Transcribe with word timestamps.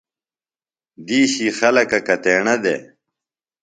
دِیشی 1.05 1.47
خلکہ 1.59 1.99
کتیݨہ 2.07 2.55
دےۡ؟ 2.63 2.81